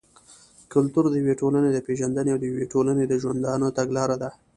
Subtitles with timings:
[0.73, 4.29] کلتور د يوې ټولني د پېژندني او د يوې ټولني د ژوندانه تګلاره ده.